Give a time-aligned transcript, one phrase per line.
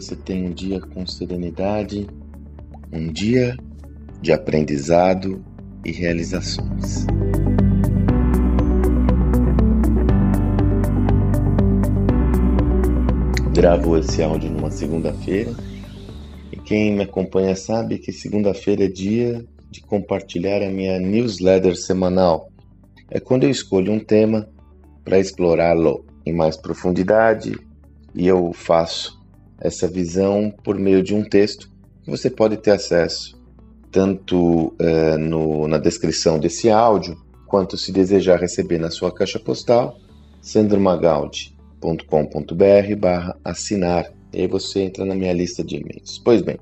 [0.00, 2.06] você tenha um dia com serenidade,
[2.90, 3.54] um dia
[4.22, 5.44] de aprendizado
[5.84, 7.04] e realizações.
[13.54, 15.54] Gravo esse áudio numa segunda-feira
[16.50, 22.50] e quem me acompanha sabe que segunda-feira é dia de compartilhar a minha newsletter semanal.
[23.10, 24.48] É quando eu escolho um tema
[25.04, 27.54] para explorá-lo em mais profundidade
[28.14, 29.19] e eu faço
[29.60, 31.70] essa visão por meio de um texto
[32.02, 33.38] que você pode ter acesso
[33.90, 39.98] tanto é, no, na descrição desse áudio, quanto se desejar receber na sua caixa postal,
[40.40, 44.10] sandromagaldi.com.br barra assinar.
[44.32, 46.20] E aí você entra na minha lista de e-mails.
[46.24, 46.56] Pois bem,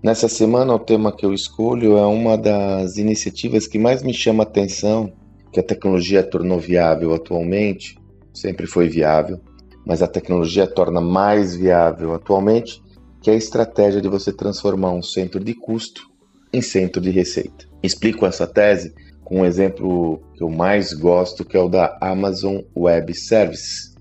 [0.00, 4.44] nessa semana o tema que eu escolho é uma das iniciativas que mais me chama
[4.44, 5.12] a atenção,
[5.52, 7.98] que a tecnologia tornou viável atualmente,
[8.32, 9.40] sempre foi viável,
[9.86, 12.82] mas a tecnologia torna mais viável atualmente,
[13.22, 16.08] que é a estratégia de você transformar um centro de custo
[16.52, 17.66] em centro de receita.
[17.82, 22.60] Explico essa tese com um exemplo que eu mais gosto, que é o da Amazon
[22.76, 23.94] Web Services.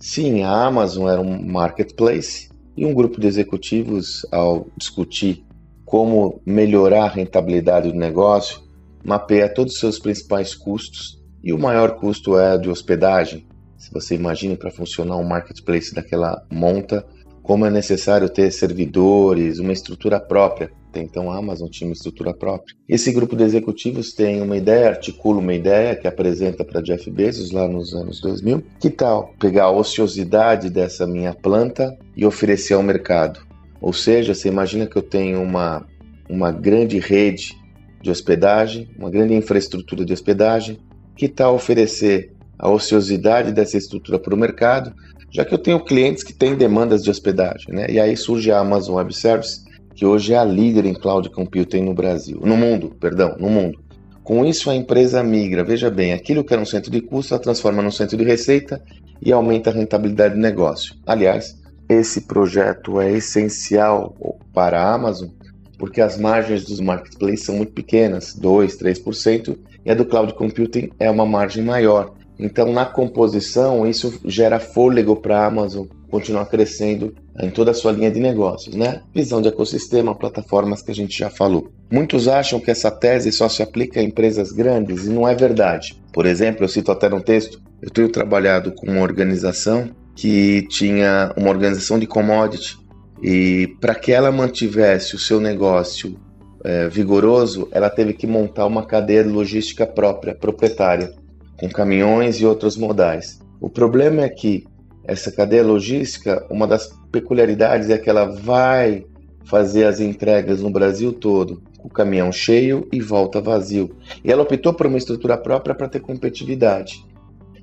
[0.00, 5.44] Sim, a Amazon era um marketplace e um grupo de executivos, ao discutir
[5.84, 8.60] como melhorar a rentabilidade do negócio,
[9.04, 13.46] mapeia todos os seus principais custos e o maior custo é de hospedagem,
[13.82, 17.04] se você imagina para funcionar um marketplace daquela monta,
[17.42, 20.70] como é necessário ter servidores, uma estrutura própria.
[20.94, 22.76] Então a Amazon tinha uma estrutura própria.
[22.88, 27.50] Esse grupo de executivos tem uma ideia, articula uma ideia que apresenta para Jeff Bezos
[27.50, 28.62] lá nos anos 2000.
[28.78, 33.40] Que tal pegar a ociosidade dessa minha planta e oferecer ao mercado?
[33.80, 35.84] Ou seja, você imagina que eu tenho uma,
[36.30, 37.60] uma grande rede
[38.00, 40.78] de hospedagem, uma grande infraestrutura de hospedagem.
[41.16, 42.31] Que tal oferecer
[42.62, 44.94] a ociosidade dessa estrutura para o mercado,
[45.32, 47.86] já que eu tenho clientes que têm demandas de hospedagem, né?
[47.90, 49.64] E aí surge a Amazon Web Services,
[49.96, 53.80] que hoje é a líder em cloud computing no Brasil, no mundo, perdão, no mundo.
[54.22, 57.42] Com isso a empresa migra, veja bem, aquilo que era um centro de custo, ela
[57.42, 58.80] transforma num centro de receita
[59.20, 60.94] e aumenta a rentabilidade do negócio.
[61.04, 64.14] Aliás, esse projeto é essencial
[64.54, 65.30] para a Amazon,
[65.76, 70.90] porque as margens dos marketplaces são muito pequenas, 2, 3%, e a do cloud computing
[71.00, 72.14] é uma margem maior.
[72.44, 77.92] Então, na composição, isso gera fôlego para a Amazon continuar crescendo em toda a sua
[77.92, 79.00] linha de negócios, né?
[79.14, 81.70] Visão de ecossistema, plataformas que a gente já falou.
[81.90, 86.02] Muitos acham que essa tese só se aplica a empresas grandes e não é verdade.
[86.12, 91.32] Por exemplo, eu cito até no texto, eu tenho trabalhado com uma organização que tinha
[91.36, 92.76] uma organização de commodity
[93.22, 96.18] e para que ela mantivesse o seu negócio
[96.64, 101.21] é, vigoroso, ela teve que montar uma cadeia de logística própria, proprietária
[101.62, 103.38] com caminhões e outros modais.
[103.60, 104.66] O problema é que
[105.04, 109.06] essa cadeia logística, uma das peculiaridades é que ela vai
[109.44, 113.94] fazer as entregas no Brasil todo, o caminhão cheio e volta vazio.
[114.24, 117.04] E ela optou por uma estrutura própria para ter competitividade.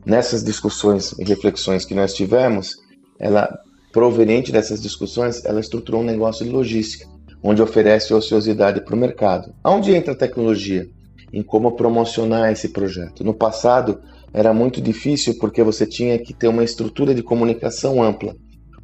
[0.05, 2.77] Nessas discussões e reflexões que nós tivemos,
[3.19, 3.59] ela
[3.91, 7.05] proveniente dessas discussões, ela estruturou um negócio de logística,
[7.43, 9.53] onde oferece ociosidade para o mercado.
[9.61, 10.87] Aonde entra a tecnologia?
[11.31, 13.23] Em como promocionar esse projeto.
[13.23, 13.99] No passado
[14.33, 18.35] era muito difícil porque você tinha que ter uma estrutura de comunicação ampla.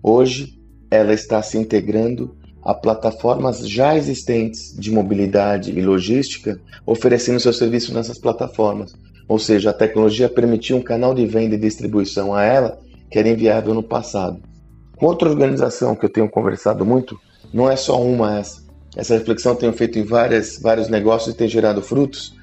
[0.02, 7.54] Hoje ela está se integrando a plataformas já existentes de mobilidade e logística, oferecendo seu
[7.54, 8.94] serviço nessas plataformas.
[9.28, 12.80] Ou seja, a tecnologia permitiu um canal de venda e distribuição a ela
[13.10, 14.42] que era inviável no passado.
[14.98, 17.20] Com outra organização que eu tenho conversado muito,
[17.54, 18.64] não é só uma essa.
[18.96, 22.35] Essa reflexão tenho feito em várias, vários negócios e tem gerado frutos.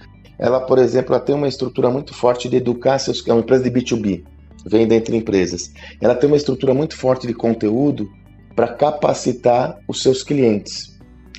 [0.43, 3.25] Ela, por exemplo, ela tem uma estrutura muito forte de educar seus.
[3.29, 4.25] É uma empresa de B2B,
[4.67, 5.73] venda entre empresas.
[6.01, 8.11] Ela tem uma estrutura muito forte de conteúdo
[8.57, 10.99] para capacitar os seus clientes,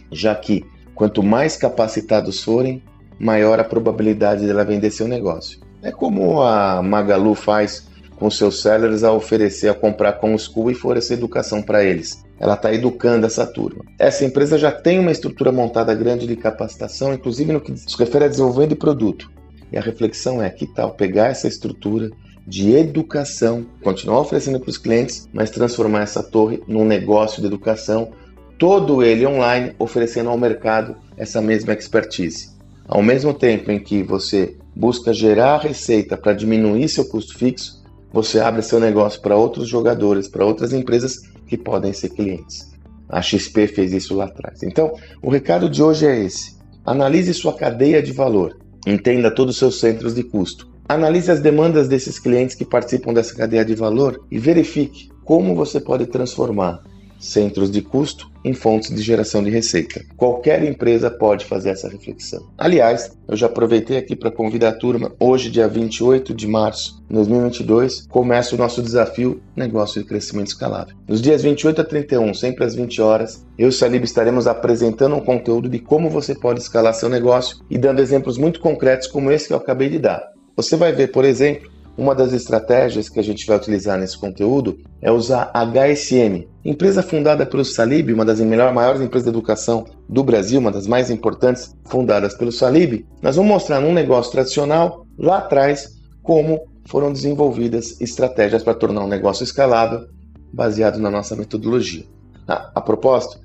[0.10, 0.66] já que
[0.96, 2.82] quanto mais capacitados forem,
[3.20, 5.60] maior a probabilidade dela vender seu negócio.
[5.82, 7.86] É como a Magalu faz
[8.24, 12.24] com seus sellers a oferecer, a comprar com o school e oferecer educação para eles.
[12.40, 13.84] Ela está educando essa turma.
[14.00, 18.24] Essa empresa já tem uma estrutura montada grande de capacitação, inclusive no que se refere
[18.24, 19.30] a desenvolvimento de produto.
[19.74, 22.12] E a reflexão é que tal pegar essa estrutura
[22.48, 28.14] de educação, continuar oferecendo para os clientes, mas transformar essa torre num negócio de educação,
[28.58, 32.54] todo ele online, oferecendo ao mercado essa mesma expertise.
[32.88, 37.83] Ao mesmo tempo em que você busca gerar receita para diminuir seu custo fixo,
[38.14, 42.72] você abre seu negócio para outros jogadores, para outras empresas que podem ser clientes.
[43.10, 44.62] A XP fez isso lá atrás.
[44.62, 46.56] Então, o recado de hoje é esse:
[46.86, 51.88] analise sua cadeia de valor, entenda todos os seus centros de custo, analise as demandas
[51.88, 56.84] desses clientes que participam dessa cadeia de valor e verifique como você pode transformar
[57.24, 60.04] centros de custo em fontes de geração de receita.
[60.18, 62.46] Qualquer empresa pode fazer essa reflexão.
[62.58, 65.14] Aliás, eu já aproveitei aqui para convidar a turma.
[65.20, 70.96] Hoje, dia 28 de março de 2022, começa o nosso desafio Negócio de Crescimento Escalável.
[71.08, 75.16] Nos dias 28 a 31, sempre às 20 horas, eu e o Salib estaremos apresentando
[75.16, 79.32] um conteúdo de como você pode escalar seu negócio e dando exemplos muito concretos como
[79.32, 80.22] esse que eu acabei de dar.
[80.56, 84.80] Você vai ver, por exemplo, uma das estratégias que a gente vai utilizar nesse conteúdo
[85.02, 90.60] é usar HSM, empresa fundada pelo Salib, uma das maiores empresas de educação do Brasil,
[90.60, 93.06] uma das mais importantes fundadas pelo Salib.
[93.22, 95.90] Nós vamos mostrar num negócio tradicional, lá atrás,
[96.22, 100.08] como foram desenvolvidas estratégias para tornar um negócio escalável
[100.52, 102.06] baseado na nossa metodologia.
[102.48, 103.40] Ah, a propósito,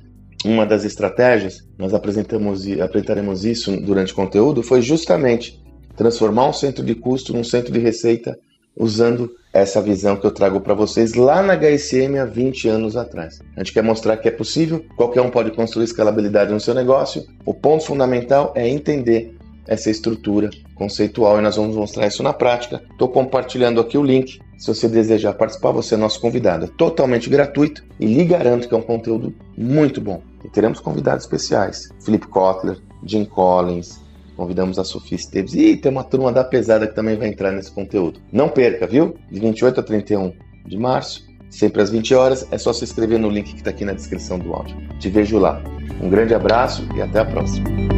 [0.45, 5.61] uma das estratégias, nós apresentamos apresentaremos isso durante o conteúdo, foi justamente
[5.99, 8.39] transformar um centro de custo num centro de receita
[8.75, 13.41] usando essa visão que eu trago para vocês lá na HSM há 20 anos atrás.
[13.57, 17.27] A gente quer mostrar que é possível, qualquer um pode construir escalabilidade no seu negócio.
[17.45, 19.37] O ponto fundamental é entender
[19.67, 22.81] essa estrutura conceitual e nós vamos mostrar isso na prática.
[22.93, 24.39] Estou compartilhando aqui o link.
[24.57, 26.67] Se você desejar participar, você é nosso convidado.
[26.67, 30.23] É totalmente gratuito e lhe garanto que é um conteúdo muito bom.
[30.45, 34.01] E teremos convidados especiais: Felipe Kotler, Jim Collins,
[34.39, 35.53] Convidamos a Sofia Esteves.
[35.55, 38.21] E tem uma turma da pesada que também vai entrar nesse conteúdo.
[38.33, 39.17] Não perca, viu?
[39.29, 40.33] De 28 a 31
[40.65, 42.47] de março, sempre às 20 horas.
[42.53, 44.77] É só se inscrever no link que está aqui na descrição do áudio.
[45.01, 45.61] Te vejo lá.
[46.01, 47.98] Um grande abraço e até a próxima.